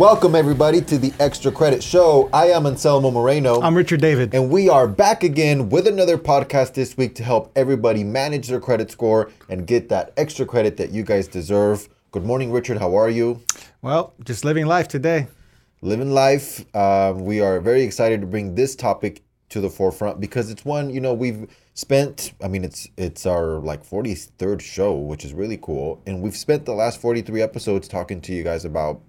[0.00, 2.30] Welcome, everybody, to the Extra Credit Show.
[2.32, 3.60] I am Anselmo Moreno.
[3.60, 4.34] I'm Richard David.
[4.34, 8.60] and we are back again with another podcast this week to help everybody manage their
[8.60, 11.86] credit score and get that extra credit that you guys deserve.
[12.12, 12.78] Good morning, Richard.
[12.78, 13.42] How are you?
[13.82, 15.26] Well, just living life today.
[15.82, 16.64] Living life.
[16.74, 20.88] Um, we are very excited to bring this topic to the forefront because it's one
[20.88, 22.32] you know we've spent.
[22.42, 26.64] I mean, it's it's our like 43rd show, which is really cool, and we've spent
[26.64, 29.02] the last 43 episodes talking to you guys about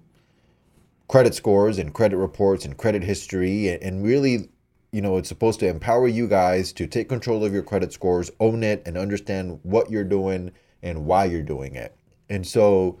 [1.08, 4.48] credit scores and credit reports and credit history and, really
[4.92, 8.30] you know it's supposed to empower you guys to take control of your credit scores
[8.40, 10.52] own it and understand what you're doing
[10.82, 11.96] and why you're doing it.
[12.28, 13.00] And so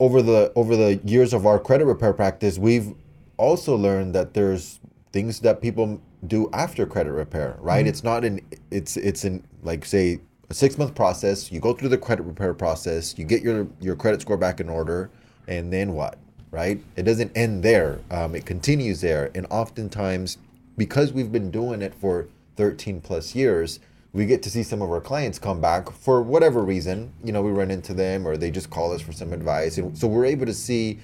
[0.00, 2.92] over the over the years of our credit repair practice we've
[3.36, 4.80] also learned that there's
[5.12, 7.80] things that people do after credit repair right?
[7.80, 7.88] Mm-hmm.
[7.88, 8.40] It's not an
[8.70, 11.52] it's it's in like say a six month process.
[11.52, 13.16] You go through the credit repair process.
[13.18, 15.10] You get your your credit score back in order.
[15.46, 16.18] And then what
[16.50, 16.82] right?
[16.96, 18.00] It doesn't end there.
[18.10, 19.30] Um, it continues there.
[19.34, 20.38] And oftentimes
[20.76, 23.80] because we've been doing it for 13 plus years
[24.12, 27.12] we get to see some of our clients come back for whatever reason.
[27.22, 29.78] You know we run into them or they just call us for some advice.
[29.78, 30.98] And so we're able to see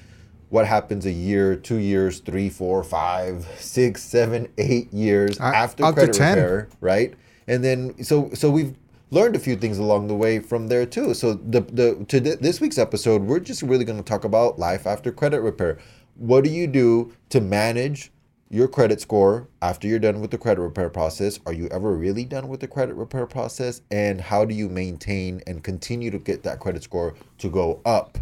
[0.49, 5.85] what happens a year two years three four five six seven eight years Uh, after
[5.93, 6.37] credit 10.
[6.37, 7.15] repair right?
[7.47, 8.75] And then so so we've
[9.15, 11.15] learned a few things along the way from there too.
[11.15, 14.59] So the the to th- this week's episode we're just really going to talk about
[14.59, 15.79] life after credit repair.
[16.17, 18.11] What do you do to manage
[18.51, 21.41] your credit score after you're done with the credit repair process?
[21.47, 23.81] Are you ever really done with the credit repair process?
[23.91, 28.19] And how do you maintain and continue to get that credit score to go up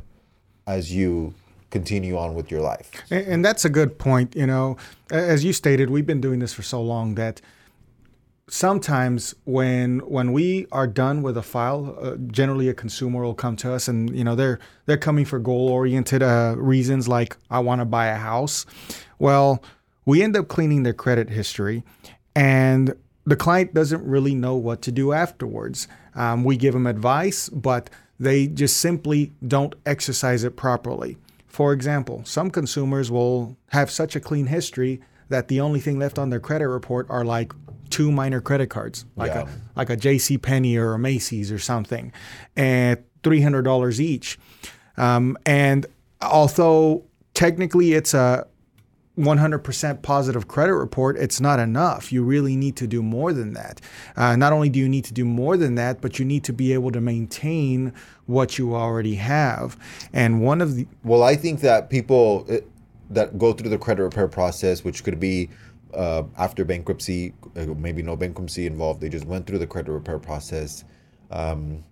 [0.66, 1.34] as you
[1.70, 2.90] continue on with your life?
[3.10, 4.34] And, and that's a good point.
[4.34, 4.76] You know,
[5.10, 7.40] as you stated, we've been doing this for so long that
[8.52, 13.56] sometimes when when we are done with a file, uh, generally a consumer will come
[13.56, 17.60] to us, and you know they're they're coming for goal oriented uh, reasons like I
[17.60, 18.66] want to buy a house.
[19.18, 19.62] Well,
[20.04, 21.82] we end up cleaning their credit history,
[22.36, 25.88] and the client doesn't really know what to do afterwards.
[26.14, 27.88] Um, we give them advice, but
[28.20, 31.16] they just simply don't exercise it properly.
[31.46, 36.18] For example, some consumers will have such a clean history that the only thing left
[36.18, 37.52] on their credit report are like
[37.92, 39.42] two minor credit cards, like Yeah.
[39.42, 40.38] a like a J.C.
[40.38, 42.12] Penney or a Macy's or something,
[42.56, 44.38] and three hundred dollars each.
[44.96, 45.86] Um, and
[46.20, 47.04] although
[47.34, 48.46] technically it's a
[49.18, 52.10] 100% positive credit report, it's not enough.
[52.12, 53.80] You really need to do more than that.
[54.16, 56.52] Uh, not only do you need to do more than that, but you need to
[56.52, 57.92] be able to maintain
[58.26, 59.76] what you already have.
[60.14, 62.56] And one of the Well, I think that people uh,
[63.10, 65.50] that go through the credit repair process, which could be
[65.94, 70.18] uh, after bankruptcy, uh, maybe no bankruptcy involved, they just went through the credit repair
[70.18, 70.84] process,
[71.30, 71.84] um,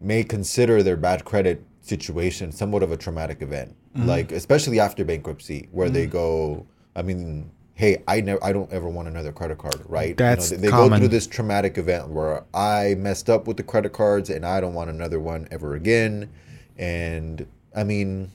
[0.00, 3.74] may consider their bad credit situation somewhat of a traumatic event.
[3.96, 4.08] Mm-hmm.
[4.08, 8.88] Like, especially after bankruptcy, where they go, I mean, hey, I never, I don't ever
[8.88, 10.16] want another credit card, right?
[10.16, 13.92] That's they, they go through this traumatic event where I messed up with the credit
[13.92, 16.30] cards and I don't want another one ever again.
[16.78, 18.32] And I mean,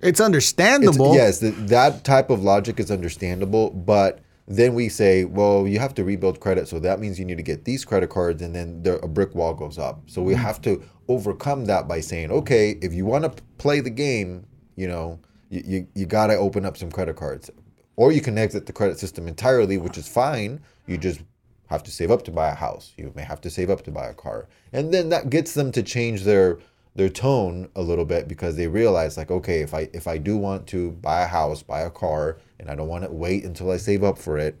[0.00, 1.14] it's it's, understandable.
[1.14, 5.94] yes, th- that type of logic is understandable, but then we say, well, you have
[5.94, 8.82] to rebuild credit, so that means you need to get these credit cards, and then
[8.82, 10.02] there, a brick wall goes up.
[10.06, 10.42] So we mm-hmm.
[10.42, 14.46] have to overcome that by saying, okay, if you want to play the game,
[14.76, 15.18] you know,
[15.50, 17.50] you, you, you got to open up some credit cards,
[17.96, 20.60] or you can exit the credit system entirely, which is fine.
[20.86, 21.20] You just
[21.68, 22.92] have to save up to buy a house.
[22.96, 25.72] You may have to save up to buy a car, and then that gets them
[25.72, 26.58] to change their
[26.96, 30.36] their tone a little bit because they realize like okay if i if i do
[30.36, 33.70] want to buy a house buy a car and i don't want to wait until
[33.70, 34.56] i save up for it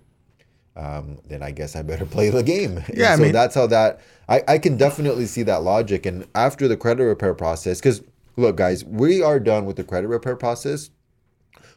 [0.76, 2.76] um, then i guess i better play the game.
[2.78, 6.04] And Yeah, I so mean- that's how that I, I can definitely see that logic.
[6.04, 8.02] And after the credit repair process because
[8.36, 10.90] look guys we are done with the credit repair process.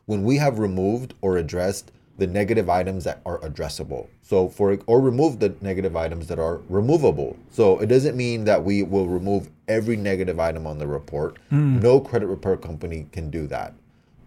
[0.05, 4.07] When we have removed or addressed the negative items that are addressable.
[4.21, 7.37] So for or remove the negative items that are removable.
[7.49, 11.37] So it doesn't mean that we will remove every negative item on the report.
[11.49, 11.79] Hmm.
[11.79, 13.73] No credit repair company can do that.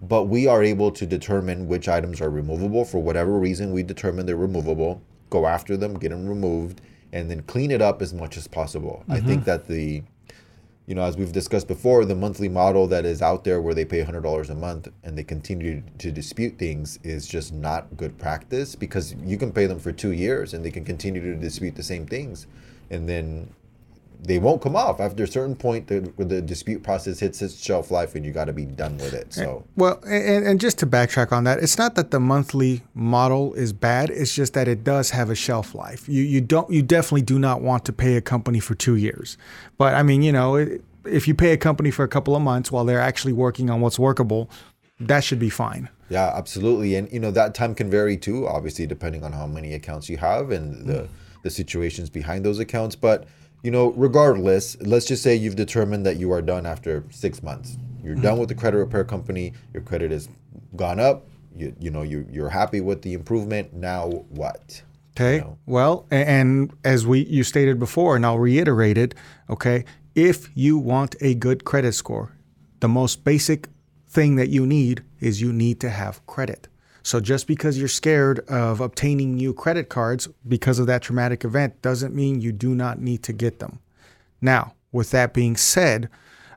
[0.00, 4.26] But we are able to determine which items are removable for whatever reason we determine
[4.26, 5.00] they're removable,
[5.30, 6.80] go after them, get them removed,
[7.12, 9.04] and then clean it up as much as possible.
[9.08, 9.50] I think mm-hmm.
[9.50, 10.02] that the
[10.86, 13.84] you know, as we've discussed before, the monthly model that is out there where they
[13.84, 18.74] pay $100 a month and they continue to dispute things is just not good practice
[18.74, 21.82] because you can pay them for two years and they can continue to dispute the
[21.82, 22.46] same things.
[22.90, 23.48] And then
[24.24, 27.90] they won't come off after a certain point the, the dispute process hits its shelf
[27.90, 29.34] life and you got to be done with it.
[29.34, 33.52] So, Well, and, and just to backtrack on that, it's not that the monthly model
[33.54, 34.10] is bad.
[34.10, 36.08] It's just that it does have a shelf life.
[36.08, 39.36] You you don't you definitely do not want to pay a company for two years.
[39.76, 42.42] But I mean, you know, it, if you pay a company for a couple of
[42.42, 44.48] months while they're actually working on what's workable,
[45.00, 45.88] that should be fine.
[46.08, 46.94] Yeah, absolutely.
[46.94, 50.18] And you know that time can vary too, obviously depending on how many accounts you
[50.18, 51.08] have and the mm.
[51.42, 52.94] the situations behind those accounts.
[52.94, 53.26] But
[53.62, 57.76] you know, regardless, let's just say you've determined that you are done after six months.
[58.02, 58.40] You're done mm-hmm.
[58.40, 59.52] with the credit repair company.
[59.72, 60.28] Your credit has
[60.74, 61.28] gone up.
[61.54, 63.72] You you know you you're happy with the improvement.
[63.72, 64.82] Now what?
[65.14, 65.38] Okay.
[65.38, 65.58] know.
[65.66, 69.14] Well, and as we you stated before, and I'll reiterate it.
[69.48, 69.84] Okay,
[70.14, 72.36] if you want a good credit score,
[72.80, 73.68] the most basic
[74.08, 76.68] thing that you need is you need to have credit.
[77.02, 81.82] So just because you're scared of obtaining new credit cards because of that traumatic event
[81.82, 83.80] doesn't mean you do not need to get them.
[84.40, 86.08] Now, with that being said,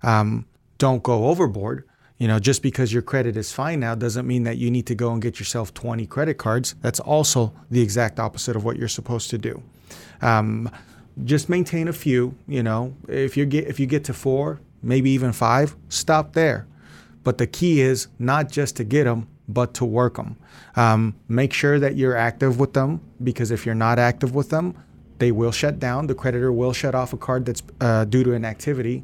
[0.03, 0.45] um,
[0.77, 1.87] don't go overboard.
[2.17, 4.95] You know, just because your credit is fine now doesn't mean that you need to
[4.95, 6.75] go and get yourself 20 credit cards.
[6.81, 9.61] That's also the exact opposite of what you're supposed to do.
[10.21, 10.69] Um,
[11.23, 12.35] just maintain a few.
[12.47, 16.67] You know, if you get if you get to four, maybe even five, stop there.
[17.23, 20.37] But the key is not just to get them, but to work them.
[20.75, 24.75] Um, make sure that you're active with them because if you're not active with them,
[25.19, 26.07] they will shut down.
[26.07, 29.03] The creditor will shut off a card that's uh, due to inactivity.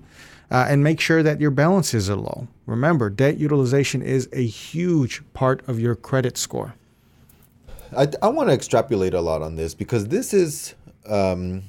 [0.49, 2.45] Uh, and make sure that your balances are low.
[2.65, 6.73] Remember, debt utilization is a huge part of your credit score.
[7.95, 10.75] I, I want to extrapolate a lot on this because this is
[11.07, 11.63] um,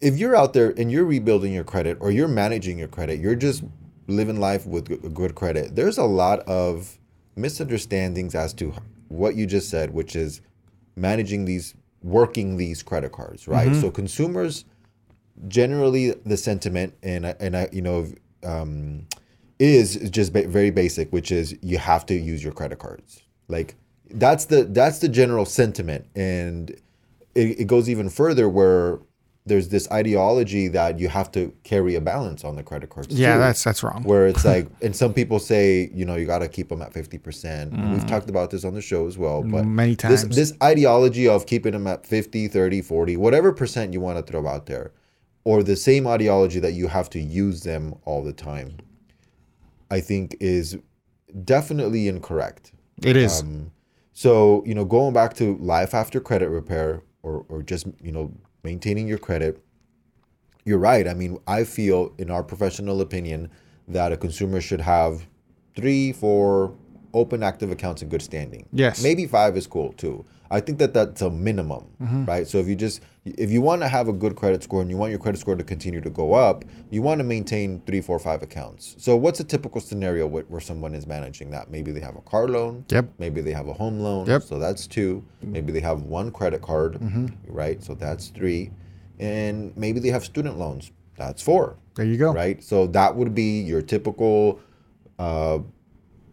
[0.00, 3.34] if you're out there and you're rebuilding your credit or you're managing your credit, you're
[3.34, 3.62] just
[4.06, 5.76] living life with good credit.
[5.76, 6.98] There's a lot of
[7.36, 8.74] misunderstandings as to
[9.08, 10.40] what you just said, which is
[10.96, 13.74] managing these, working these credit cards, right?
[13.76, 14.64] So consumers
[15.48, 18.06] generally the sentiment and and I you know
[18.44, 19.06] um,
[19.58, 23.22] is just very basic, which is you have to use your credit cards.
[23.48, 23.76] Like
[24.10, 26.70] that's the that's the general sentiment, and
[27.34, 28.98] it, it goes even further where
[29.46, 33.08] there's this ideology that you have to carry a balance on the credit cards.
[33.08, 34.02] Yeah, too that's that's wrong.
[34.04, 36.92] where it's like and some people say you know you got to keep them at
[36.92, 39.68] 50% we've talked about this on the show as well but Mm.
[39.70, 40.36] Many this, times.
[40.36, 44.46] this ideology of keeping them at 50 30 40 whatever percent you want to throw
[44.46, 44.92] out there
[45.44, 48.76] or the same ideology that you have to use them all the time
[49.90, 50.76] i think is
[51.44, 52.72] definitely incorrect
[53.02, 53.40] It is.
[53.40, 53.72] um,
[54.12, 58.30] so you know, going back to life after credit repair, or or just you know
[58.62, 59.62] maintaining your credit,
[60.64, 61.08] you're right.
[61.08, 63.50] I mean, I feel, in our professional opinion,
[63.88, 65.26] that a consumer should have
[65.74, 66.76] three, four
[67.14, 68.66] open active accounts in good standing.
[68.72, 69.02] Yes.
[69.02, 70.24] maybe five is cool too.
[70.52, 71.84] I think that that's a minimum,
[72.26, 72.44] right?
[72.44, 74.96] So if you just if you want to have a good credit score and you
[74.96, 78.18] want your credit score to continue to go up, you want to maintain three, four,
[78.18, 78.96] five accounts.
[78.98, 81.70] So what's a typical scenario where, where someone is managing that?
[81.70, 82.84] Maybe they have a car loan.
[82.88, 83.10] Yep.
[83.18, 84.26] Maybe they have a home loan.
[84.26, 84.42] Yep.
[84.42, 85.24] So that's two.
[85.40, 86.98] Maybe they have one credit card,
[87.46, 87.80] right?
[87.80, 88.72] So that's three.
[89.20, 90.90] And maybe they have student loans.
[91.16, 92.32] That's four, There you go.
[92.32, 92.60] right?
[92.64, 94.58] So that would be your typical
[95.18, 95.58] uh,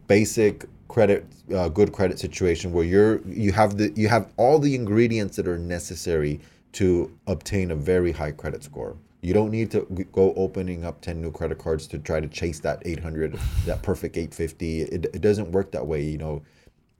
[0.07, 4.73] basic credit uh, good credit situation where you're you have the you have all the
[4.73, 6.39] ingredients that are necessary
[6.71, 9.81] to obtain a very high credit score you don't need to
[10.13, 14.15] go opening up 10 new credit cards to try to chase that 800 that perfect
[14.15, 16.41] 850 it, it doesn't work that way you know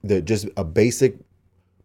[0.04, 1.16] the just a basic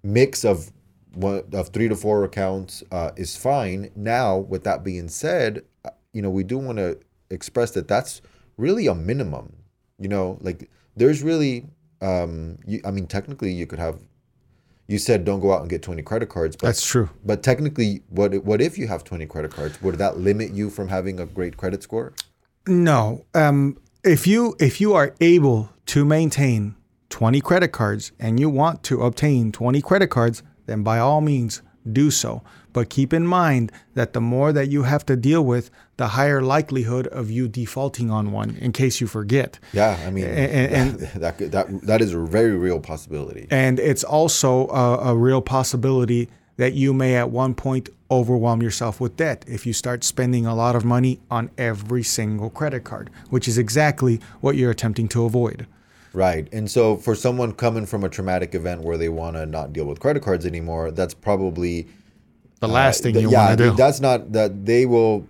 [0.02, 0.72] mix of
[1.14, 3.90] one of three to four accounts uh, is fine.
[3.94, 6.98] Now, with that being said, uh, you know we do want to
[7.30, 8.22] express that that's
[8.56, 9.54] really a minimum.
[9.98, 11.66] You know, like there's really,
[12.00, 14.00] um, you, I mean, technically you could have.
[14.88, 17.08] You said don't go out and get twenty credit cards, but That's true.
[17.24, 19.80] but technically, what what if you have twenty credit cards?
[19.80, 22.12] Would that limit you from having a great credit score?
[22.66, 23.24] No.
[23.32, 26.74] Um, if you if you are able to maintain
[27.10, 31.62] 20 credit cards and you want to obtain 20 credit cards, then by all means
[31.92, 32.42] do so.
[32.72, 36.40] But keep in mind that the more that you have to deal with, the higher
[36.42, 39.58] likelihood of you defaulting on one in case you forget.
[39.72, 43.46] Yeah, I mean, and- that, could- that that is a very real possibility.
[43.50, 49.00] And it's also a, a real possibility that you may at one point overwhelm yourself
[49.00, 53.10] with debt if you start spending a lot of money on every single credit card,
[53.30, 55.66] which is exactly what you're attempting to avoid.
[56.12, 56.46] Right.
[56.52, 59.86] And so for someone coming from a traumatic event where they want to not deal
[59.86, 61.86] with credit cards anymore, that's probably
[62.60, 63.76] The last uh, thing th- you yeah, want to do.
[63.76, 65.26] that's not that they will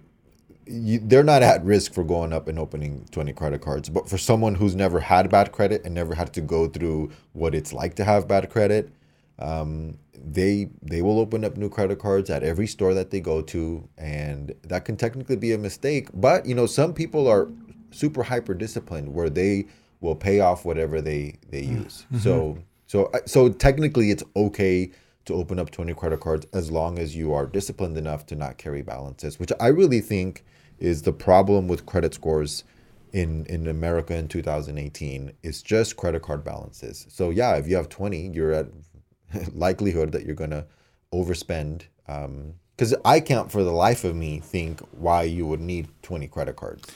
[0.66, 3.88] you, they're not at risk for going up and opening 20 credit cards.
[3.88, 7.54] But for someone who's never had bad credit and never had to go through what
[7.54, 8.90] it's like to have bad credit,
[9.38, 13.42] um, they they will open up new credit cards at every store that they go
[13.42, 16.09] to, and that can technically be a mistake.
[16.14, 17.49] But you know, some people are
[17.90, 19.66] super hyper disciplined where they
[20.00, 22.07] will pay off whatever they they use.
[22.21, 24.92] So so uh, so technically, it's okay
[25.25, 28.59] to open up 20 credit cards as long as you are disciplined enough to not
[28.59, 30.45] carry balances, which I really think
[30.82, 32.64] is the problem with credit scores
[33.12, 37.06] in in America in 2018 is just credit card balances.
[37.08, 38.66] So yeah, if you have 20, you're at
[39.54, 40.66] likelihood that you're gonna
[41.14, 41.82] overspend.
[42.06, 46.56] Because I can't for the life of me think why you would need 20 credit
[46.56, 46.90] cards.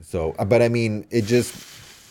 [0.00, 1.54] So, uh, but I mean, it just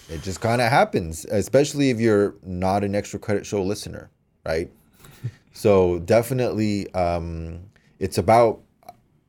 [0.09, 4.11] it just kind of happens, especially if you're not an extra credit show listener,
[4.45, 4.69] right?
[5.53, 7.61] so definitely, um,
[7.99, 8.59] it's about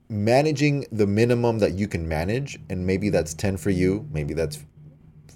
[0.08, 4.64] managing the minimum that you can manage, and maybe that's 10 for you, maybe that's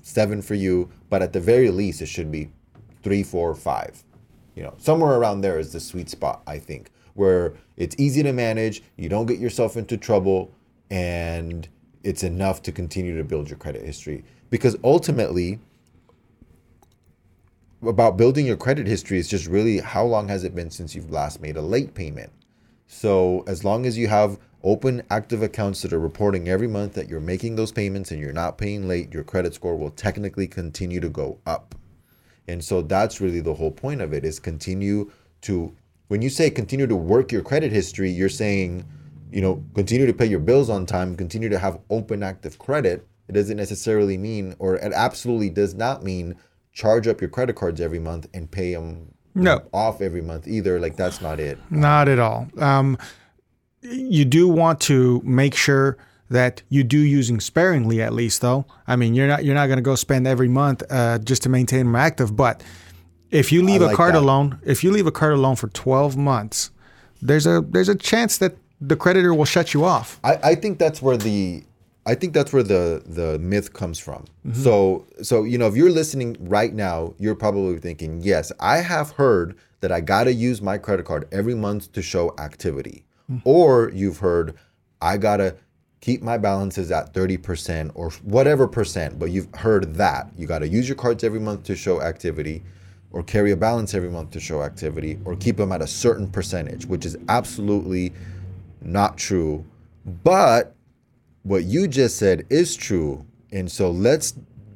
[0.03, 2.51] seven for you, but at the very least, it should be
[3.03, 4.03] three, four, five.
[4.55, 8.33] You know, somewhere around there is the sweet spot, I think, where it's easy to
[8.33, 10.53] manage, you don't get yourself into trouble,
[10.91, 11.69] and
[12.03, 14.25] it's enough to continue to build your credit history.
[14.51, 15.61] Because ultimately,
[17.83, 21.11] about building your credit history is just really how long has it been since you've
[21.11, 22.31] last made a late payment.
[22.87, 27.09] So as long as you have open active accounts that are reporting every month that
[27.09, 31.01] you're making those payments and you're not paying late, your credit score will technically continue
[31.01, 31.75] to go up.
[32.49, 35.11] And so that's really the whole point of it is continue
[35.43, 35.75] to
[36.09, 38.85] when you say continue to work your credit history, you're saying,
[39.31, 43.07] you know, continue to pay your bills on time, continue to have open active credit.
[43.29, 46.35] It doesn't necessarily mean or it absolutely does not mean
[46.73, 49.63] charge up your credit cards every month and pay them No.
[49.73, 50.81] off every month either.
[50.81, 51.59] Like that's not it.
[51.71, 52.49] Not at all.
[52.59, 52.99] Um,
[53.83, 55.97] you do want to make sure
[56.29, 58.65] that you do using sparingly at least though.
[58.87, 61.49] I mean, you're not you're not going to go spend every month uh, just to
[61.49, 62.63] maintain them active, but
[63.31, 64.21] if you leave a card that.
[64.21, 66.71] alone, if you leave a card alone for 12 months,
[67.23, 70.19] there's a there's a chance that the creditor will shut you off.
[70.25, 71.65] I, I think that's where the
[72.07, 74.25] I think that's where the the myth comes from.
[74.53, 79.13] So so you know if you're listening right now, you're probably thinking, yes, I have
[79.13, 83.39] heard that I gotta use my credit card every month to show activity, Hmm.
[83.45, 84.57] or you've heard
[85.01, 85.55] I gotta
[86.01, 90.89] keep my balances at 30% or whatever percent, but you've heard that you gotta use
[90.89, 92.63] your cards every month to show activity.
[93.13, 96.29] Or carry a balance every month to show activity, or keep them at a certain
[96.29, 98.13] percentage, which is absolutely
[98.81, 99.65] not true.
[100.23, 100.77] But
[101.43, 103.27] what you just said is true.
[103.51, 104.31] And so let's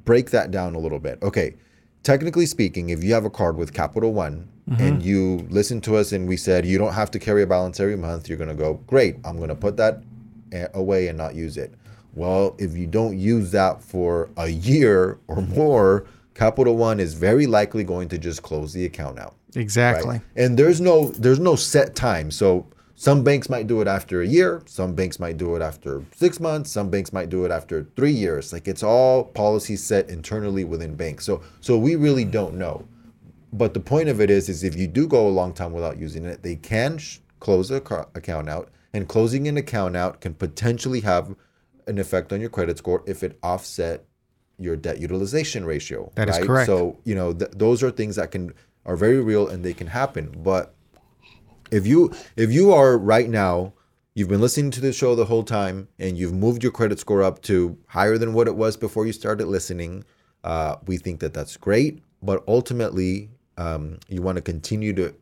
[0.05, 1.23] break that down a little bit.
[1.23, 1.55] Okay.
[2.03, 4.83] Technically speaking, if you have a card with Capital One Mm-hmm.
[4.83, 7.81] and you listen to us and we said you don't have to carry a balance
[7.81, 10.03] every month, you're going to go, great, I'm going to put that
[10.55, 11.75] a- away and not use it.
[12.15, 17.47] Well, if you don't use that for a year or more, Capital One is very
[17.47, 19.35] likely going to just close the account out.
[19.55, 20.21] Exactly.
[20.35, 22.31] and there's no there's no set time.
[22.31, 22.67] So
[22.97, 26.39] some banks might do it after a year some banks might do it after six
[26.41, 28.53] months some banks might do it after three years.
[28.53, 31.25] Like it's all policy set internally within banks.
[31.27, 32.87] So so we really don't know
[33.61, 35.97] but the point of it is is if you do go a long time without
[35.99, 40.21] using it they can sh- close a ca- account out and closing an account out
[40.21, 41.35] can potentially have
[41.87, 44.05] an effect on your credit score if it offset
[44.59, 46.47] your debt utilization ratio That is right?
[46.47, 46.67] correct.
[46.67, 48.53] so you know th- those are things that can
[48.87, 50.75] are very real and they can happen but
[51.71, 53.73] if you if you are right now
[54.15, 57.23] you've been listening to the show the whole time and you've moved your credit score
[57.23, 60.05] up to higher than what it was before you started listening
[60.45, 65.15] uh, we think that that's great but ultimately um, you want to continue to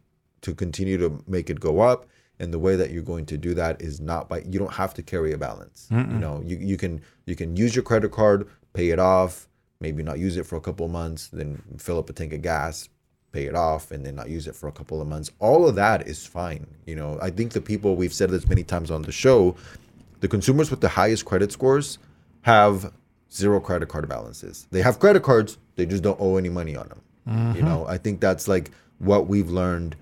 [0.43, 2.07] to continue to make it go up
[2.41, 4.93] and the way that you're going to do that is not by you don't have
[4.95, 5.87] to carry a balance.
[5.91, 9.49] You know you, you can you can use your credit card pay it off
[9.81, 12.43] maybe not use it for a couple of months then fill up a tank of
[12.43, 12.89] gas
[13.33, 15.31] pay it off and then not use it for a couple of months.
[15.39, 17.19] All of that is fine you know.
[17.23, 19.55] I think the people we've said this many times on the show
[20.21, 21.99] the consumers with the highest credit scores
[22.43, 22.93] have
[23.33, 24.67] zero credit card balances.
[24.71, 27.97] They have credit cards they just don't owe any money on them you know i
[27.97, 29.95] think that's like what we've learned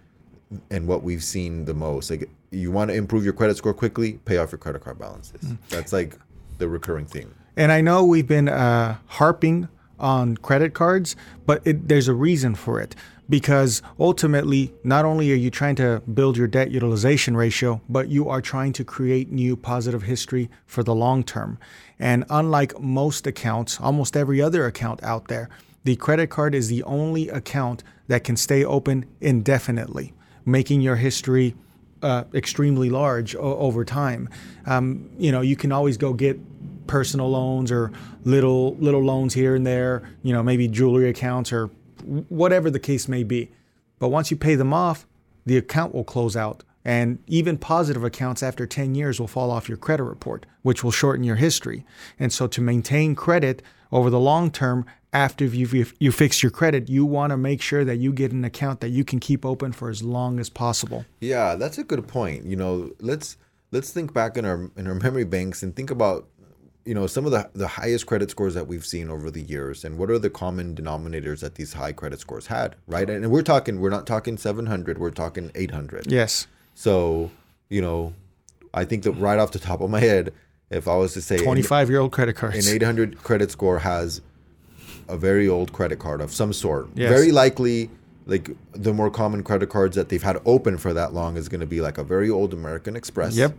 [0.71, 4.15] and what we've seen the most like you want to improve your credit score quickly
[4.25, 6.17] pay off your credit card balances that's like
[6.61, 7.35] the recurring theme.
[7.57, 12.55] And I know we've been uh, harping on credit cards, but it, there's a reason
[12.55, 12.95] for it.
[13.29, 18.29] Because ultimately, not only are you trying to build your debt utilization ratio, but you
[18.29, 21.57] are trying to create new positive history for the long term.
[22.01, 25.49] And unlike most accounts, almost every other account out there,
[25.85, 30.13] the credit card is the only account that can stay open indefinitely,
[30.45, 31.55] making your history
[32.03, 34.29] uh, extremely large o- over time.
[34.67, 36.39] Um, you know, you can always go get
[36.87, 37.93] personal loans or
[38.25, 40.09] little little loans here and there.
[40.23, 41.69] You know, maybe jewelry accounts or
[42.29, 43.51] whatever the case may be.
[43.99, 45.07] But once you pay them off,
[45.47, 46.65] the account will close out.
[46.85, 50.91] And even positive accounts after 10 years will fall off your credit report, which will
[50.91, 51.85] shorten your history.
[52.19, 56.89] And so, to maintain credit over the long term, after you've, you fix your credit,
[56.89, 59.73] you want to make sure that you get an account that you can keep open
[59.73, 61.05] for as long as possible.
[61.21, 62.45] Yeah, that's a good point.
[62.45, 63.37] You know, let's
[63.73, 66.27] let's think back in our in our memory banks and think about
[66.85, 69.85] you know some of the the highest credit scores that we've seen over the years,
[69.85, 73.09] and what are the common denominators that these high credit scores had, right?
[73.11, 76.11] And we're talking, we're not talking 700, we're talking 800.
[76.11, 76.47] Yes.
[76.75, 77.31] So,
[77.69, 78.15] you know,
[78.73, 80.33] I think that right off the top of my head,
[80.71, 82.67] if I was to say an- 25 year old credit cards.
[82.67, 84.23] an 800 credit score has
[85.11, 86.89] a very old credit card of some sort.
[86.95, 87.09] Yes.
[87.11, 87.91] Very likely,
[88.27, 91.61] like the more common credit cards that they've had open for that long is going
[91.61, 93.35] to be like a very old American Express.
[93.37, 93.57] Yep.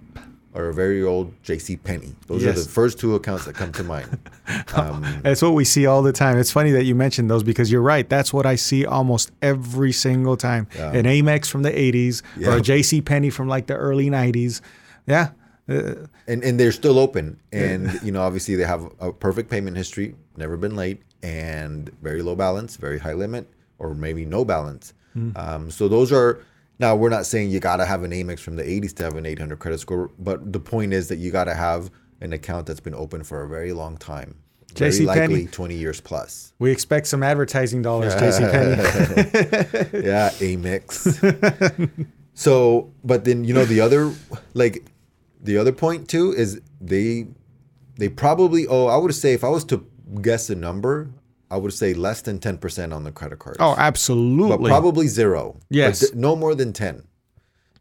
[0.53, 1.77] Or a very old J.C.
[1.77, 2.13] Penney.
[2.27, 4.17] Those are the first two accounts that come to mind.
[4.75, 6.37] Um, That's what we see all the time.
[6.37, 8.07] It's funny that you mentioned those because you're right.
[8.09, 10.67] That's what I see almost every single time.
[10.77, 12.55] An Amex from the 80s or Yeah.
[12.57, 14.59] a JC Penney from like the early 90s.
[15.07, 15.29] Yeah.
[15.67, 16.09] And
[16.43, 20.57] and they're still open and you know obviously they have a perfect payment history never
[20.57, 23.47] been late and very low balance very high limit
[23.79, 24.93] or maybe no balance
[25.35, 26.41] um, so those are
[26.79, 29.15] now we're not saying you got to have an amex from the 80s to have
[29.15, 32.65] an 800 credit score but the point is that you got to have an account
[32.65, 34.35] that's been open for a very long time
[34.75, 35.47] very JC likely Penney.
[35.47, 38.51] 20 years plus we expect some advertising dollars, JC
[39.91, 40.05] Penney.
[40.05, 42.07] yeah, Amex.
[42.33, 44.13] so, but then you know the other
[44.53, 44.85] like
[45.41, 47.27] the other point too is they
[47.97, 49.85] they probably oh I would say if I was to
[50.21, 51.09] guess a number
[51.49, 53.57] I would say less than ten percent on the credit cards.
[53.59, 54.57] Oh, absolutely.
[54.57, 55.53] but probably zero.
[55.69, 55.99] But Yes.
[55.99, 57.03] th- no more than ten.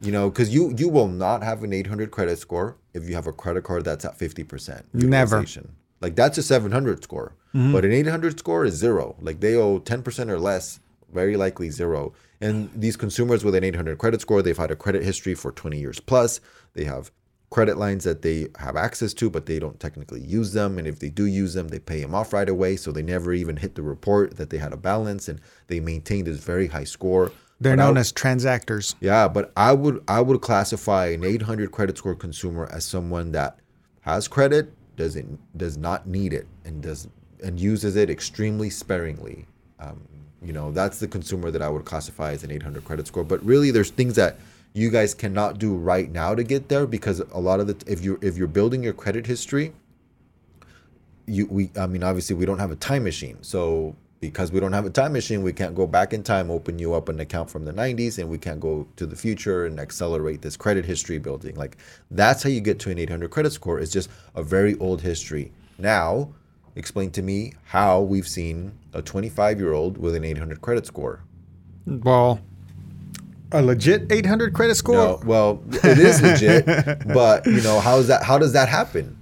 [0.00, 3.26] You know, because you you will not have an 800 credit score if you have
[3.26, 4.86] a credit card that's at 50 percent.
[4.92, 5.44] Never.
[6.00, 7.72] Like that's a 700 score, Mm-hmm.
[7.72, 9.14] but an 800 score is zero.
[9.20, 10.80] Like they owe 10 percent or less,
[11.12, 12.12] very likely zero.
[12.40, 15.78] And these consumers with an 800 credit score, they've had a credit history for 20
[15.78, 16.40] years plus.
[16.72, 17.10] They have
[17.50, 20.78] credit lines that they have access to, but they don't technically use them.
[20.78, 22.76] And if they do use them, they pay them off right away.
[22.76, 26.24] So they never even hit the report that they had a balance, and they maintain
[26.24, 27.32] this very high score.
[27.60, 28.94] They're But known as transactors.
[29.00, 33.58] yeah, but I would I would classify an 800 credit score consumer as someone that
[34.02, 37.08] has credit, doesn't does not need it, and does
[37.42, 39.46] and uses it extremely sparingly.
[39.78, 40.00] Um,
[40.42, 43.24] you know, that's the consumer that I would classify as an 800 credit score.
[43.24, 44.38] But really, there's things that
[44.72, 48.04] you guys cannot do right now to get there because a lot of the if
[48.04, 49.72] you if you're building your credit history,
[51.26, 53.38] you we I mean obviously we don't have a time machine.
[53.42, 56.78] So because we don't have a time machine, we can't go back in time, open
[56.78, 59.80] you up an account from the 90s and we can't go to the future and
[59.80, 61.56] accelerate this credit history building.
[61.56, 61.78] Like
[62.10, 63.80] that's how you get to an 800 credit score.
[63.80, 65.52] It's just a very old history.
[65.78, 66.34] Now,
[66.76, 71.24] explain to me how we've seen a 25-year-old with an 800 credit score.
[71.86, 72.40] Well,
[73.52, 74.94] a legit 800 credit score?
[74.94, 76.66] No, well, it is legit,
[77.06, 79.20] but you know, how is that how does that happen?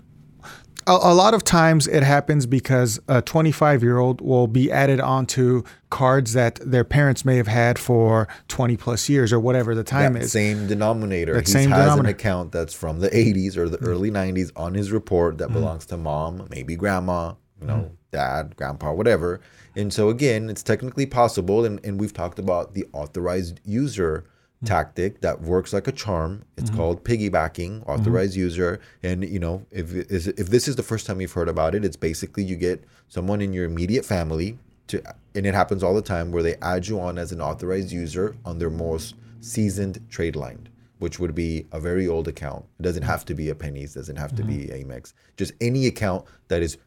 [0.89, 5.01] a, a lot of times it happens because a 25 year old will be added
[5.01, 9.85] onto cards that their parents may have had for 20 plus years or whatever the
[9.85, 10.33] time that is.
[10.33, 11.35] same denominator.
[11.35, 12.09] That he same has denominator.
[12.09, 15.55] an account that's from the 80s or the early 90s on his report that mm.
[15.55, 17.95] belongs to mom, maybe grandma, you know, mm-hmm.
[18.13, 19.41] dad, grandpa, whatever.
[19.77, 24.25] And so again, it's technically possible, and, and we've talked about the authorized user
[24.61, 24.67] hmm.
[24.67, 26.45] tactic that works like a charm.
[26.57, 26.79] It's mm-hmm.
[26.79, 28.41] called piggybacking, authorized mm-hmm.
[28.41, 28.81] user.
[29.03, 31.97] And you know, if if this is the first time you've heard about it, it's
[31.97, 35.03] basically you get someone in your immediate family to,
[35.35, 38.37] and it happens all the time where they add you on as an authorized user
[38.45, 40.69] on their most seasoned trade line,
[40.99, 42.65] which would be a very old account.
[42.81, 43.09] It doesn't hmm.
[43.11, 45.13] have to be a Penney's, doesn't have to be Amex.
[45.37, 46.79] Just any account that is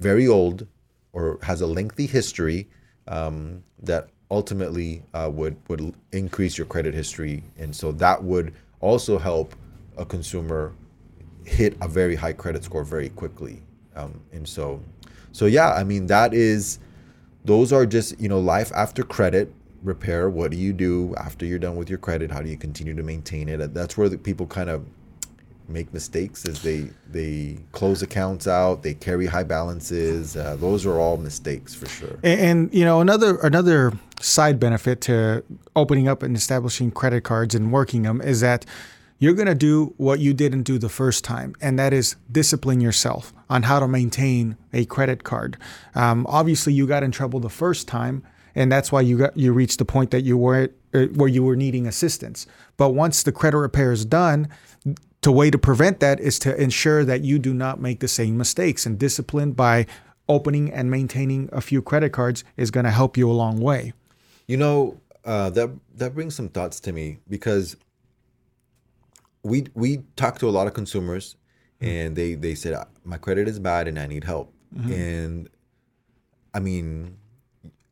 [0.00, 0.66] very old
[1.12, 2.68] or has a lengthy history
[3.08, 9.18] um, that ultimately uh, would would increase your credit history, and so that would also
[9.18, 9.54] help
[9.96, 10.72] a consumer
[11.44, 13.62] hit a very high credit score very quickly.
[13.96, 14.80] Um, and so,
[15.32, 16.78] so yeah, I mean that is
[17.44, 20.30] those are just you know life after credit repair.
[20.30, 22.30] What do you do after you're done with your credit?
[22.30, 23.74] How do you continue to maintain it?
[23.74, 24.84] That's where the people kind of
[25.70, 30.98] make mistakes as they they close accounts out they carry high balances uh, those are
[30.98, 35.42] all mistakes for sure And, and you know another another side benefit to
[35.74, 38.66] opening up and establishing credit cards and working them is that
[39.20, 42.80] you're going to do what you didn't do the first time, and that is discipline
[42.80, 45.58] yourself on how to maintain a credit card.
[45.94, 48.22] Um, obviously, you got in trouble the first time,
[48.54, 51.44] and that's why you got you reached the point that you were uh, where you
[51.44, 52.46] were needing assistance.
[52.78, 54.48] But once the credit repair is done,
[55.22, 58.38] the way to prevent that is to ensure that you do not make the same
[58.38, 58.86] mistakes.
[58.86, 59.86] And discipline by
[60.28, 63.92] opening and maintaining a few credit cards is going to help you a long way.
[64.46, 67.76] You know, uh, that that brings some thoughts to me because
[69.42, 71.36] we we talk to a lot of consumers,
[71.80, 71.92] mm-hmm.
[71.92, 74.52] and they they said uh, my credit is bad and I need help.
[74.74, 74.92] Mm-hmm.
[74.92, 75.48] And
[76.54, 77.16] I mean,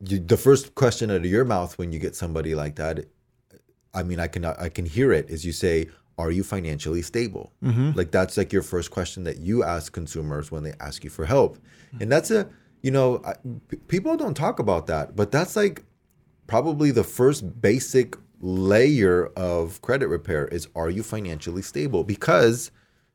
[0.00, 3.04] you, the first question out of your mouth when you get somebody like that,
[3.92, 5.88] I mean, I can I can hear it is you say,
[6.18, 7.52] are you financially stable?
[7.62, 7.92] Mm-hmm.
[7.94, 11.24] Like that's like your first question that you ask consumers when they ask you for
[11.24, 11.56] help.
[11.56, 12.02] Mm-hmm.
[12.02, 12.48] And that's a,
[12.82, 13.34] you know, I,
[13.68, 15.84] p- people don't talk about that, but that's like
[16.46, 22.04] probably the first basic layer of credit repair is are you financially stable?
[22.04, 22.70] Because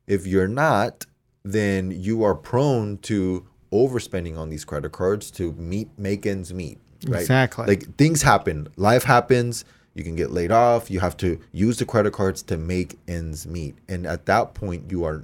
[0.07, 1.05] if you're not,
[1.43, 6.79] then you are prone to overspending on these credit cards to meet make ends meet.
[7.05, 7.21] Right?
[7.21, 7.65] Exactly.
[7.65, 9.65] Like things happen, life happens.
[9.95, 10.89] You can get laid off.
[10.89, 14.89] You have to use the credit cards to make ends meet, and at that point,
[14.89, 15.23] you are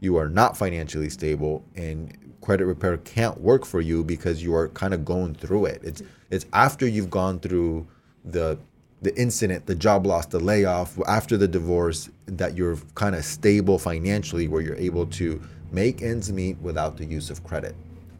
[0.00, 4.68] you are not financially stable, and credit repair can't work for you because you are
[4.68, 5.80] kind of going through it.
[5.82, 7.86] It's it's after you've gone through
[8.24, 8.58] the
[9.02, 13.78] the incident, the job loss, the layoff, after the divorce, that you're kind of stable
[13.78, 17.74] financially, where you're able to make ends meet without the use of credit.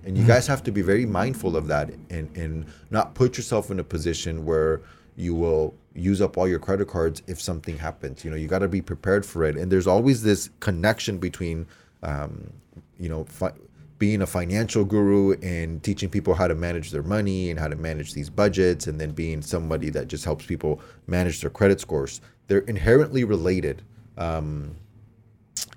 [0.04, 0.32] And you mm-hmm.
[0.32, 3.84] guys have to be very mindful of that and, and not put yourself in a
[3.84, 4.82] position where
[5.16, 8.24] you will use up all your credit cards if something happens.
[8.24, 9.56] You know, you got to be prepared for it.
[9.56, 11.66] And there's always this connection between,
[12.02, 12.52] um,
[12.98, 13.54] you know, fi-
[13.98, 17.76] being a financial guru and teaching people how to manage their money and how to
[17.76, 22.20] manage these budgets, and then being somebody that just helps people manage their credit scores.
[22.46, 23.82] They're inherently related.
[24.18, 24.76] Um,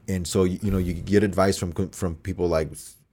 [0.10, 2.70] and so you know you get advice from from people like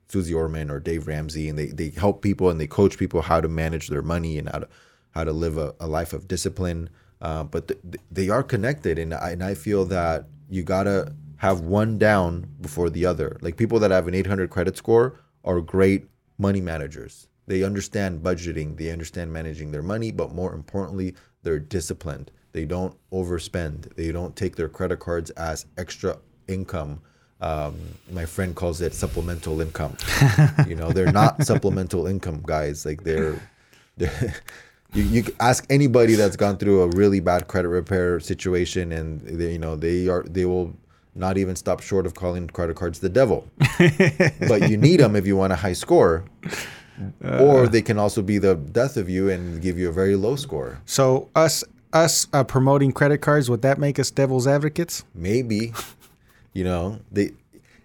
[0.08, 3.40] Suze Orman or Dave Ramsey, and they they help people and they coach people how
[3.40, 4.68] to manage their money and how to
[5.16, 6.90] how to live a, a life of discipline.
[7.20, 11.12] Uh, but th- th- they are connected, and I, and I feel that you gotta
[11.38, 13.38] have one down before the other.
[13.40, 16.06] Like people that have an 800 credit score are great
[16.38, 17.28] money managers.
[17.46, 22.30] They understand budgeting, they understand managing their money, but more importantly, they're disciplined.
[22.52, 23.94] They don't overspend.
[23.96, 27.00] They don't take their credit cards as extra income.
[27.40, 27.76] Um,
[28.10, 29.96] my friend calls it supplemental income.
[30.66, 32.84] you know, they're not supplemental income guys.
[32.86, 33.40] Like they're,
[33.96, 34.34] they're
[34.96, 39.52] you, you ask anybody that's gone through a really bad credit repair situation, and they,
[39.52, 40.74] you know they are they will
[41.14, 43.46] not even stop short of calling credit cards the devil.
[44.48, 46.24] but you need them if you want a high score,
[47.22, 50.36] or they can also be the death of you and give you a very low
[50.36, 50.80] score.
[50.86, 55.04] So us us uh, promoting credit cards would that make us devil's advocates?
[55.14, 55.72] maybe
[56.52, 57.30] you know they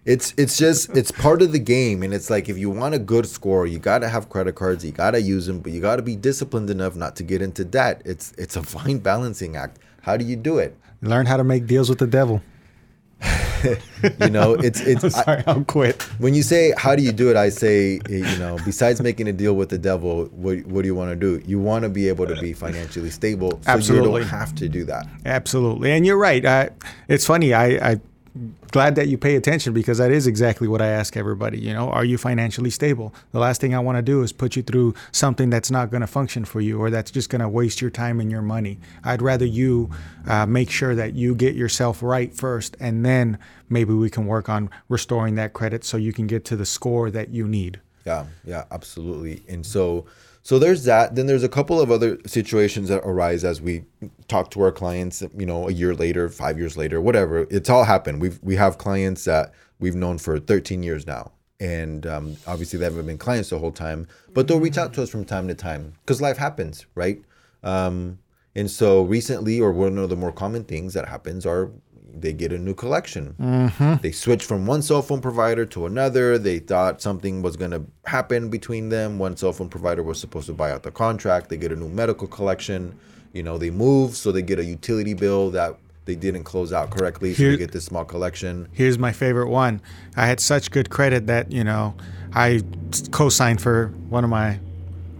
[0.04, 2.98] it's it's just it's part of the game and it's like if you want a
[2.98, 5.80] good score you got to have credit cards you got to use them but you
[5.80, 9.56] got to be disciplined enough not to get into debt it's it's a fine balancing
[9.56, 12.40] act how do you do it Learn how to make deals with the devil.
[14.20, 16.02] you know it's it's I- Sorry, I'll quit.
[16.18, 19.28] when you say how do you do it i say eh, you know besides making
[19.28, 21.88] a deal with the devil what, what do you want to do you want to
[21.88, 24.08] be able to be financially stable so Absolutely.
[24.08, 26.44] you don't have to do that Absolutely, and you're right.
[26.44, 26.70] I,
[27.06, 27.54] it's funny.
[27.54, 28.00] I, I
[28.70, 31.58] glad that you pay attention because that is exactly what I ask everybody.
[31.58, 33.14] You know, are you financially stable?
[33.32, 36.00] The last thing I want to do is put you through something that's not going
[36.00, 38.78] to function for you or that's just going to waste your time and your money.
[39.04, 39.90] I'd rather you
[40.26, 44.48] uh, make sure that you get yourself right first, and then maybe we can work
[44.48, 47.80] on restoring that credit so you can get to the score that you need.
[48.06, 49.42] Yeah, yeah, absolutely.
[49.48, 50.06] And so
[50.42, 51.14] so there's that.
[51.14, 53.84] Then there's a couple of other situations that arise as we
[54.28, 57.46] talk to our clients, you know, a year later, 5 years later, whatever.
[57.50, 58.20] It's all happened.
[58.20, 61.32] We've we have clients that we've known for 13 years now.
[61.60, 65.02] And um, obviously they haven't been clients the whole time, but they'll reach out to
[65.02, 67.22] us from time to time because life happens, right?
[67.62, 68.18] Um,
[68.56, 71.70] and so recently, or one of the more common things that happens are
[72.14, 73.34] they get a new collection.
[73.40, 73.94] Mm-hmm.
[74.02, 76.38] They switch from one cell phone provider to another.
[76.38, 79.18] They thought something was going to happen between them.
[79.18, 81.48] One cell phone provider was supposed to buy out the contract.
[81.48, 82.98] They get a new medical collection.
[83.32, 86.90] You know, they move, so they get a utility bill that they didn't close out
[86.90, 87.32] correctly.
[87.32, 88.68] So Here- they get this small collection.
[88.72, 89.80] Here's my favorite one.
[90.16, 91.94] I had such good credit that, you know,
[92.34, 92.62] I
[93.10, 94.58] co signed for one of my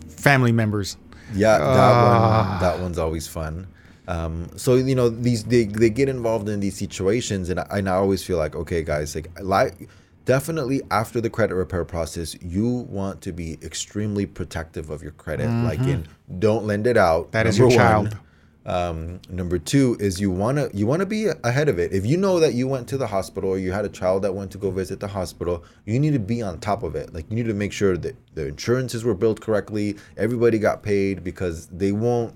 [0.09, 0.97] family members.
[1.35, 1.71] Yeah, that one.
[1.75, 2.59] Ah.
[2.61, 3.67] That one's always fun.
[4.09, 7.89] Um, so you know these they, they get involved in these situations, and I, and
[7.89, 9.89] I always feel like okay, guys, like like
[10.25, 15.49] definitely after the credit repair process, you want to be extremely protective of your credit.
[15.49, 16.07] Like in
[16.39, 17.33] don't lend it out.
[17.33, 18.05] That is number your one.
[18.11, 18.19] child.
[18.65, 21.93] Um, number two is you wanna you wanna be ahead of it.
[21.93, 24.35] If you know that you went to the hospital or you had a child that
[24.35, 27.13] went to go visit the hospital, you need to be on top of it.
[27.13, 31.25] Like you need to make sure that the insurances were billed correctly, everybody got paid
[31.25, 32.35] because they won't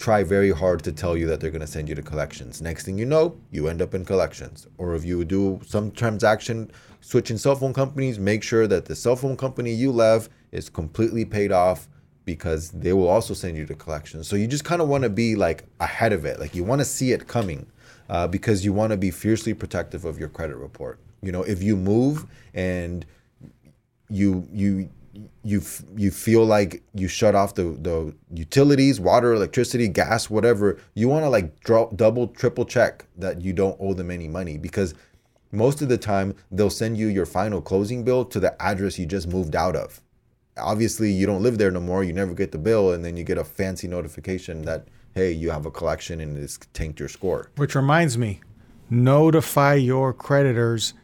[0.00, 2.62] try very hard to tell you that they're going to send you to collections.
[2.62, 4.66] Next thing you know, you end up in collections.
[4.78, 6.70] Or if you do some transaction
[7.02, 11.26] switching cell phone companies, make sure that the cell phone company you left is completely
[11.26, 11.86] paid off
[12.24, 14.26] because they will also send you to collections.
[14.26, 16.40] So you just kind of want to be like ahead of it.
[16.40, 17.66] Like you want to see it coming
[18.08, 20.98] uh, because you want to be fiercely protective of your credit report.
[21.22, 23.04] You know, if you move and
[24.08, 24.88] you you
[25.42, 25.62] you
[25.96, 30.78] you feel like you shut off the the utilities, water, electricity, gas, whatever.
[30.94, 31.64] You want to like
[31.96, 34.94] double, triple check that you don't owe them any money because
[35.52, 39.06] most of the time they'll send you your final closing bill to the address you
[39.06, 40.00] just moved out of.
[40.56, 42.04] Obviously, you don't live there no more.
[42.04, 45.50] You never get the bill, and then you get a fancy notification that hey, you
[45.50, 47.50] have a collection and it's tanked your score.
[47.56, 48.40] Which reminds me,
[48.88, 50.94] notify your creditors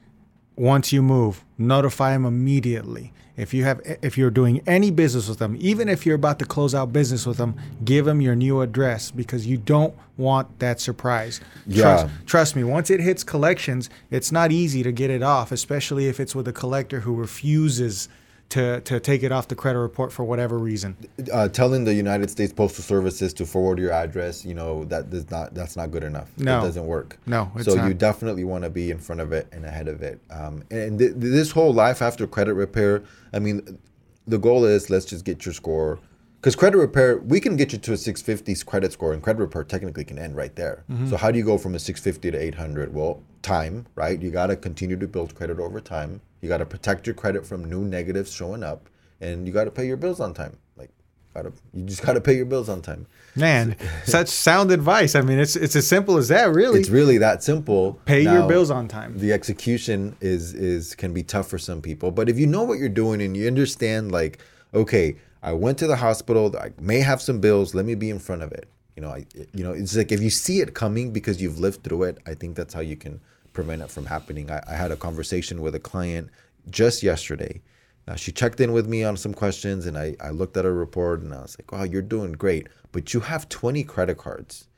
[0.55, 1.45] once you move.
[1.59, 3.13] Notify them immediately.
[3.37, 6.47] If you have, if you're doing any business with them, even if you're about to
[6.47, 10.81] close out business with them, give them your new address because you don't want that
[10.81, 11.41] surprise.
[11.67, 11.83] Yeah.
[11.83, 12.65] Trust, trust me.
[12.65, 16.49] Once it hits collections, it's not easy to get it off, especially if it's with
[16.49, 18.09] a collector who refuses
[18.49, 20.97] to to take it off the credit report for whatever reason.
[21.33, 25.31] Uh, telling the United States Postal Services to forward your address, you know, that does
[25.31, 26.31] not that's not good enough.
[26.39, 26.59] No.
[26.59, 27.19] it doesn't work.
[27.27, 27.89] No, it's so not.
[27.89, 30.21] you definitely want to be in front of it and ahead of it.
[30.31, 33.79] Um, and th- this whole life after credit repair, I mean,
[34.27, 35.99] the goal is let's just get your score.
[36.47, 39.65] Because credit repair, we can get you to a 650 credit score, and credit repair
[39.65, 40.85] technically can end right there.
[40.89, 41.09] Mm-hmm.
[41.11, 42.95] So how do you go from a 650 to 800?
[42.95, 44.23] Well, time, right?
[44.23, 46.21] You got to continue to build credit over time.
[46.41, 48.89] You got to protect your credit from new negatives showing up,
[49.21, 50.57] and you got to pay your bills on time.
[50.77, 50.91] Like,
[51.35, 53.09] gotta, you just got to pay your bills on time.
[53.35, 55.17] Man, such sound advice.
[55.17, 56.79] I mean, it's it's as simple as that, really.
[56.79, 57.95] It's really that simple.
[58.05, 59.19] Pay your bills on time.
[59.19, 62.79] the execution is is can be tough for some people but if you know what
[62.79, 64.39] you're doing and you understand like
[64.73, 66.55] okay i went to the hospital.
[66.57, 67.75] I may have some bills.
[67.75, 68.69] Let me be in front of it.
[68.97, 71.85] You know i you know it's like if you see it coming because you've lived
[71.85, 73.21] through it i think that's how you can
[73.57, 74.51] prevent it from happening.
[74.51, 76.29] I, I had a conversation with a client
[76.69, 77.63] just yesterday.
[78.07, 80.75] Uh, she checked in with me on some questions and I, I looked at her
[80.75, 82.69] report and i was like wow you're doing great.
[82.93, 84.69] But you have 20 credit cards.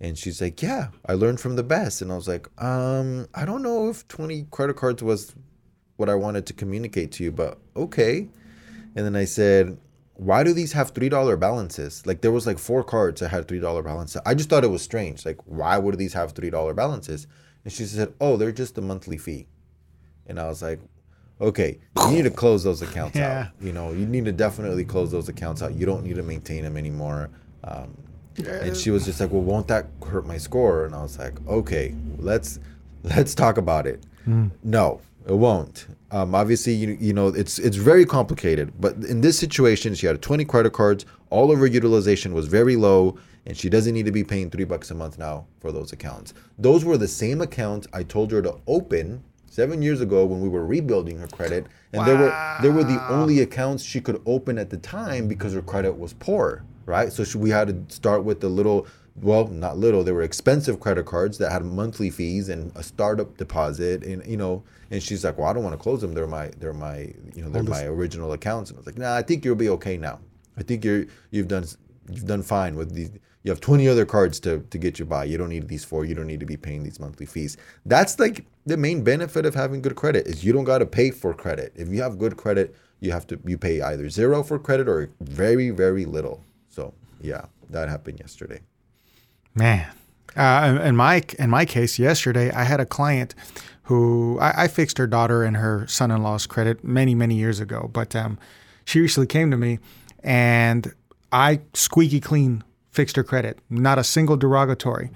[0.00, 3.44] And she's like, "Yeah, I learned from the best." And I was like, "Um, I
[3.44, 5.34] don't know if 20 credit cards was
[5.96, 8.28] what I wanted to communicate to you, but okay."
[8.96, 9.78] And then I said,
[10.14, 13.82] "Why do these have $3 balances?" Like there was like four cards that had $3
[13.82, 14.20] balances.
[14.24, 15.24] I just thought it was strange.
[15.26, 17.26] Like, why would these have $3 balances?
[17.64, 19.46] And she said, "Oh, they're just a monthly fee."
[20.26, 20.80] And I was like,
[21.40, 23.40] "Okay, you need to close those accounts Yeah.
[23.40, 23.46] out.
[23.60, 25.74] You know, you need to definitely close those accounts out.
[25.74, 27.30] You don't need to maintain them anymore."
[27.64, 27.96] Um,
[28.46, 31.34] and she was just like, "Well, won't that hurt my score?" And I was like,
[31.48, 32.60] "Okay, let's
[33.02, 34.04] let's talk about it."
[34.62, 35.86] No, it won't.
[36.10, 38.72] Um, obviously, you you know it's it's very complicated.
[38.80, 41.06] But in this situation, she had 20 credit cards.
[41.30, 44.64] All of her utilization was very low, and she doesn't need to be paying three
[44.64, 46.34] bucks a month now for those accounts.
[46.58, 50.48] Those were the same accounts I told her to open seven years ago when we
[50.48, 54.58] were rebuilding her credit, and they were they were the only accounts she could open
[54.58, 57.12] at the time because her credit was poor, right?
[57.12, 58.86] So she, we had to start with the little,
[59.20, 63.36] well, not little, they were expensive credit cards that had monthly fees and a startup
[63.36, 66.14] deposit, and you know, and she's like, well, I don't want to close them.
[66.14, 69.14] They're my they're my you know they're my original accounts, and I was like, nah,
[69.14, 70.18] I think you'll be okay now.
[70.56, 71.64] I think you're you've done
[72.10, 73.10] you've done fine with these.
[73.44, 75.24] You have 20 other cards to, to get you by.
[75.24, 76.06] You don't need these four.
[76.06, 77.58] You don't need to be paying these monthly fees.
[77.84, 81.10] That's like the main benefit of having good credit is you don't got to pay
[81.10, 81.70] for credit.
[81.76, 85.10] If you have good credit, you have to you pay either zero for credit or
[85.20, 86.42] very very little.
[86.70, 88.60] So yeah, that happened yesterday.
[89.54, 89.86] Man,
[90.36, 93.34] uh, in my in my case, yesterday I had a client
[93.84, 98.16] who I, I fixed her daughter and her son-in-law's credit many many years ago, but
[98.16, 98.38] um,
[98.84, 99.78] she recently came to me,
[100.22, 100.92] and
[101.30, 105.10] I squeaky clean fixed her credit, not a single derogatory,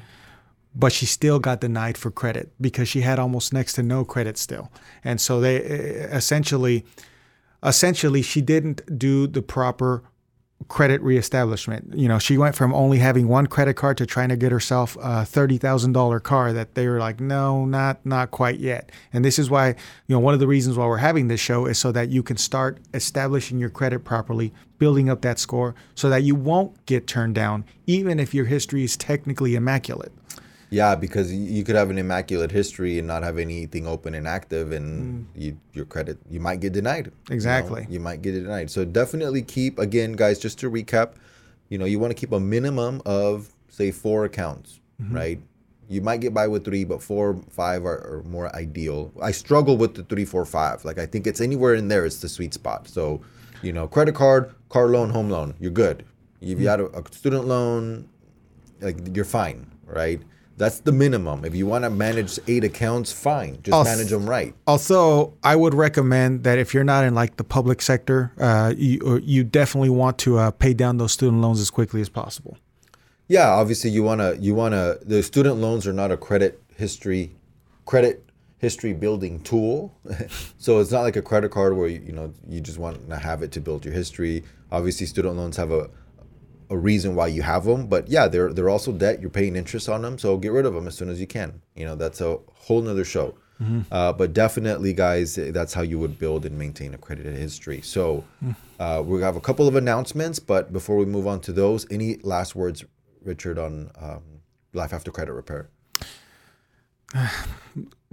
[0.75, 4.39] but she still got denied for credit because she had almost next to no credit
[4.39, 4.71] still,
[5.03, 6.85] and so they essentially
[7.65, 10.05] essentially she didn't do the proper
[10.67, 11.95] credit reestablishment.
[11.95, 14.97] You know, she went from only having one credit card to trying to get herself
[15.01, 18.91] a thirty thousand dollar car that they were like, no, not not quite yet.
[19.13, 19.75] And this is why, you
[20.09, 22.37] know, one of the reasons why we're having this show is so that you can
[22.37, 27.37] start establishing your credit properly, building up that score, so that you won't get turned
[27.37, 30.13] down, even if your history is technically immaculate.
[30.71, 34.73] Yeah, because you could have an immaculate history and not have anything open and active,
[34.73, 35.41] and hmm.
[35.41, 37.07] you, your credit you might get denied.
[37.07, 37.35] you know?
[37.35, 37.87] Exactly.
[37.89, 38.71] you might get denied.
[38.71, 40.39] So definitely keep again, guys.
[40.39, 41.15] Just to recap,
[41.71, 45.15] you know, you want to keep a minimum of say four accounts, mm-hmm.
[45.15, 45.41] right?
[45.89, 49.11] You might get by with three, but four, five are, are more ideal.
[49.23, 50.85] I struggle with the three, four, five.
[50.85, 52.05] Like I think it's anywhere in there.
[52.05, 52.89] It's the sweet spot.
[52.89, 53.23] So,
[53.63, 56.05] you know, credit card, car loan, home loan, you're good.
[56.43, 56.65] If you hmm.
[56.65, 58.07] had a, a student loan,
[58.81, 60.21] like you're fine, right?
[60.59, 61.45] That's the minimum.
[61.45, 63.63] If you want to manage eight accounts, fine.
[63.63, 64.55] Just I'll manage them right.
[64.67, 69.01] Also, I would recommend that if you're not in like the public sector, uh, you
[69.05, 72.59] or you definitely want to uh, pay down those student loans as quickly as possible.
[73.29, 77.37] Yeah, obviously you wanna you wanna the student loans are not a credit history
[77.85, 79.95] credit history building tool.
[80.59, 83.17] so it's not like a credit card where you, you know you just want to
[83.17, 84.45] have it to build your history.
[84.73, 85.89] Obviously, student loans have a
[86.71, 89.21] a reason why you have them, but yeah, they're they're also debt.
[89.21, 91.63] You're paying interest on them, so get rid of them as soon as you can.
[91.75, 93.35] You know that's a whole nother show.
[93.91, 97.81] Uh, but definitely, guys, that's how you would build and maintain a credit history.
[97.81, 98.25] So
[98.79, 102.19] uh, we have a couple of announcements, but before we move on to those, any
[102.23, 102.85] last words,
[103.25, 104.23] Richard, on um,
[104.75, 105.71] life after credit repair?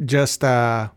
[0.04, 0.90] Just uh,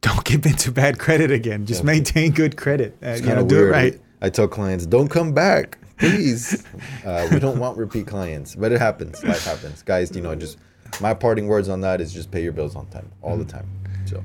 [0.00, 1.64] don't give into bad credit again.
[1.64, 2.96] Just maintain good credit.
[3.02, 4.00] Uh, you know, do it right.
[4.20, 6.64] I tell clients, don't come back, please.
[7.04, 9.22] uh, we don't want repeat clients, but it happens.
[9.22, 10.14] Life happens, guys.
[10.14, 10.58] You know, just
[11.00, 13.68] my parting words on that is just pay your bills on time, all the time.
[14.06, 14.24] So,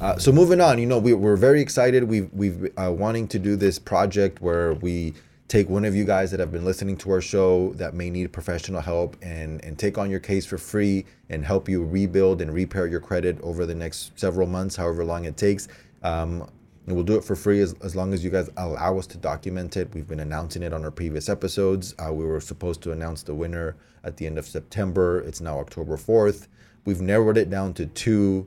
[0.00, 0.78] uh, so moving on.
[0.78, 2.04] You know, we, we're very excited.
[2.04, 5.14] We've we've uh, wanting to do this project where we
[5.48, 8.32] take one of you guys that have been listening to our show that may need
[8.32, 12.52] professional help and and take on your case for free and help you rebuild and
[12.52, 15.68] repair your credit over the next several months, however long it takes.
[16.02, 16.48] Um,
[16.86, 19.18] and we'll do it for free as, as long as you guys allow us to
[19.18, 19.92] document it.
[19.94, 21.94] We've been announcing it on our previous episodes.
[21.98, 25.20] Uh, we were supposed to announce the winner at the end of September.
[25.20, 26.48] It's now October 4th.
[26.84, 28.46] We've narrowed it down to two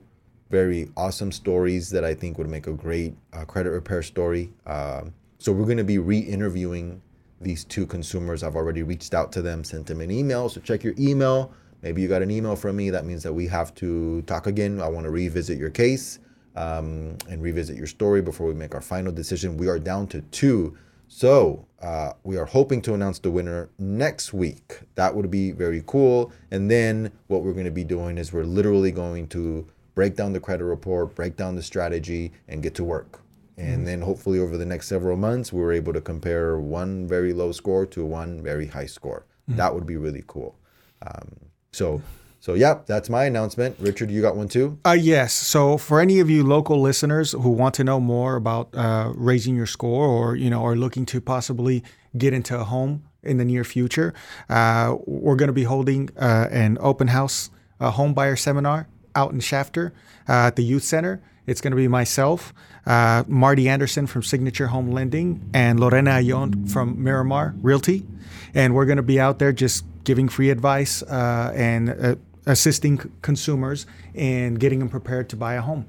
[0.50, 4.52] very awesome stories that I think would make a great uh, credit repair story.
[4.66, 7.02] Um, so we're going to be re-interviewing
[7.40, 8.42] these two consumers.
[8.44, 10.48] I've already reached out to them, sent them an email.
[10.48, 11.52] So check your email.
[11.82, 12.90] Maybe you got an email from me.
[12.90, 14.80] That means that we have to talk again.
[14.80, 16.20] I want to revisit your case
[16.58, 19.56] um, and revisit your story before we make our final decision.
[19.56, 20.76] We are down to two.
[21.06, 24.80] So uh, we are hoping to announce the winner next week.
[24.96, 26.32] That would be very cool.
[26.50, 30.32] And then what we're going to be doing is we're literally going to break down
[30.32, 33.20] the credit report, break down the strategy, and get to work.
[33.56, 37.50] And then hopefully over the next several months, we're able to compare one very low
[37.50, 39.26] score to one very high score.
[39.48, 40.56] That would be really cool.
[41.02, 41.28] Um,
[41.72, 42.00] so,
[42.40, 43.76] so yeah, that's my announcement.
[43.78, 44.78] Richard, you got one too?
[44.86, 45.34] Uh, yes.
[45.34, 49.56] So for any of you local listeners who want to know more about uh, raising
[49.56, 51.82] your score, or you know, are looking to possibly
[52.16, 54.14] get into a home in the near future,
[54.48, 59.32] uh, we're going to be holding uh, an open house uh, home buyer seminar out
[59.32, 59.92] in Shafter
[60.28, 61.20] uh, at the youth center.
[61.46, 62.52] It's going to be myself,
[62.86, 68.06] uh, Marty Anderson from Signature Home Lending, and Lorena Ayon from Miramar Realty,
[68.54, 72.16] and we're going to be out there just giving free advice uh, and uh,
[72.48, 75.86] assisting c- consumers and getting them prepared to buy a home.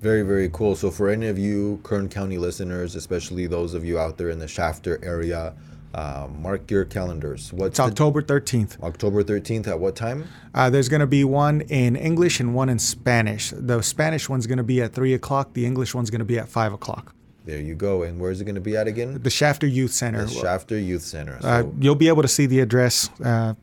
[0.00, 0.74] Very, very cool.
[0.74, 4.38] So, for any of you Kern County listeners, especially those of you out there in
[4.38, 5.52] the Shafter area,
[5.92, 7.52] uh, mark your calendars.
[7.52, 8.80] What's It's October 13th.
[8.82, 10.24] October 13th at what time?
[10.54, 13.52] Uh, there's going to be one in English and one in Spanish.
[13.54, 16.38] The Spanish one's going to be at 3 o'clock, the English one's going to be
[16.38, 17.14] at 5 o'clock.
[17.44, 18.04] There you go.
[18.04, 19.20] And where's it going to be at again?
[19.22, 20.24] The Shafter Youth Center.
[20.24, 21.38] The Shafter Youth Center.
[21.42, 23.10] So, Uh, you'll be able to see the address.
[23.22, 23.54] Uh,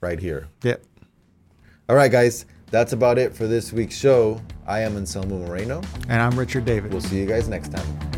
[0.00, 0.48] right here.
[0.62, 0.74] yeah.
[1.88, 2.44] All right, guys.
[2.70, 4.42] That's about it for this week's show.
[4.66, 5.80] I am Anselmo Moreno.
[6.10, 6.92] And I'm Richard David.
[6.92, 8.17] We'll see you guys next time.